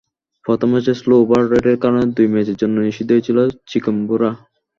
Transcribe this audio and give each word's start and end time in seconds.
প্রথম 0.45 0.69
ম্যাচে 0.71 0.93
slow 0.99 1.15
over 1.23 1.43
রেটের 1.53 1.77
কারণে 1.83 2.03
দুই 2.17 2.27
ম্যাচের 2.33 2.57
জন্য 2.61 2.75
নিষিদ্ধ 2.81 3.09
হয়েছেন 3.13 3.37
চিগুম্বুরা। 3.69 4.29